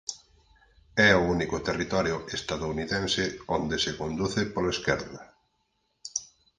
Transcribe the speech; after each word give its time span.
É 1.07 1.11
o 1.21 1.27
único 1.35 1.57
territorio 1.69 2.17
estadounidense 2.37 3.23
onde 3.57 3.75
se 3.83 3.91
conduce 4.01 4.41
pola 4.53 4.73
esquerda. 4.75 5.21